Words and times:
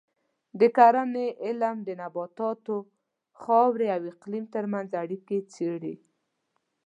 د 0.59 0.61
کرنې 0.77 1.27
علم 1.43 1.77
د 1.87 1.89
نباتاتو، 2.01 2.77
خاورې 3.41 3.87
او 3.95 4.01
اقلیم 4.13 4.45
ترمنځ 4.55 4.89
اړیکې 5.03 5.37
څېړي. 5.53 5.95